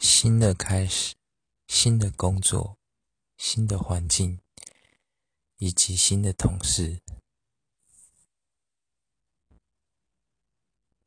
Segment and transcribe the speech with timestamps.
[0.00, 1.14] 新的开始
[1.68, 2.78] 新的工作
[3.36, 4.40] 新的环境
[5.58, 7.00] 以及新的同事。